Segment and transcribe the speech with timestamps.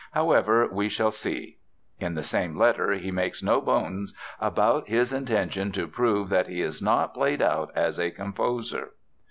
[0.13, 1.57] However, we shall see."
[1.99, 6.59] In the same letter he makes no bones about his intention to prove that he
[6.59, 8.93] is not "played out as a composer."